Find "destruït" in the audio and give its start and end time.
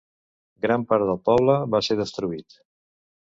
2.01-2.59